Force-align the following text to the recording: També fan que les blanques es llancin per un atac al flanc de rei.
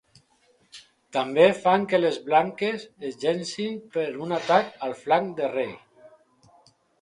També 1.17 1.43
fan 1.65 1.85
que 1.91 1.99
les 1.99 2.17
blanques 2.29 2.85
es 3.11 3.19
llancin 3.25 3.77
per 3.99 4.07
un 4.29 4.35
atac 4.39 4.73
al 4.89 4.97
flanc 5.03 5.31
de 5.43 5.53
rei. 5.53 5.71